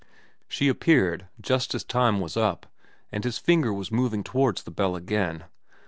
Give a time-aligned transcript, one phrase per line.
[0.47, 2.65] She appeared just as time was up
[3.11, 5.43] and his finger was moving towards the bell again.